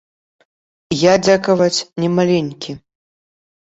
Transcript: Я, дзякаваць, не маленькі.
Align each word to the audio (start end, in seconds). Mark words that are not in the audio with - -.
Я, 1.01 1.13
дзякаваць, 1.27 1.85
не 2.05 2.09
маленькі. 2.17 2.71